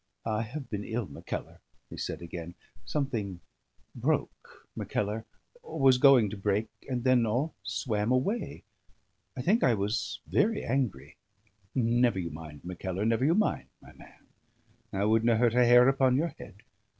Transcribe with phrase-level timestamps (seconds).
[0.25, 2.55] "I have been ill, Mackellar," he said again.
[2.85, 3.39] "Something
[3.93, 5.25] broke, Mackellar
[5.61, 8.63] or was going to break, and then all swam away.
[9.37, 11.17] I think I was very angry.
[11.75, 14.25] Never you mind, Mackellar; never you mind, my man.
[14.91, 16.55] I wouldna hurt a hair upon your head.